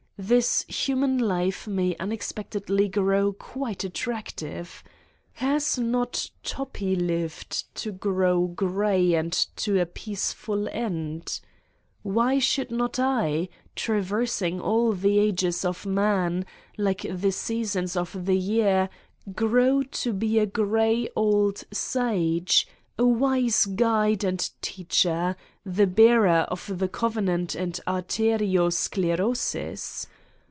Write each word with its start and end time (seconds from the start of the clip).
this 0.23 0.61
human 0.69 1.17
life 1.17 1.65
may 1.67 1.95
unex 1.95 2.31
pectedly 2.31 2.91
grow 2.91 3.33
quite 3.33 3.83
attractive! 3.83 4.83
Has 5.33 5.79
not 5.79 6.29
Toppi 6.43 6.95
lived 6.95 7.73
to 7.77 7.91
grow 7.91 8.45
gray 8.45 9.15
and 9.15 9.33
to 9.55 9.81
a 9.81 9.87
peaceful 9.87 10.69
end? 10.69 11.39
Why 12.03 12.33
135 12.35 12.43
Satan's 12.43 12.49
Diary 12.51 12.51
should 12.55 12.71
not 12.77 12.99
I, 12.99 13.49
traversing 13.75 14.61
all 14.61 14.93
the 14.93 15.17
ages 15.17 15.65
of 15.65 15.87
man, 15.87 16.45
like 16.77 17.01
the 17.09 17.31
seasons 17.31 17.95
of 17.97 18.23
the 18.25 18.37
year, 18.37 18.89
grow 19.35 19.81
to 19.81 20.13
be 20.13 20.37
a 20.37 20.45
gray 20.45 21.09
old 21.15 21.63
sage, 21.73 22.67
a 22.99 23.05
wise 23.05 23.65
guide 23.65 24.23
and 24.23 24.51
teacher, 24.61 25.35
the 25.65 25.87
bearer 25.87 26.45
of 26.49 26.77
the 26.77 26.87
covenant 26.87 27.55
and 27.55 27.79
arterio 27.87 28.69
sclerosis'? 28.71 30.05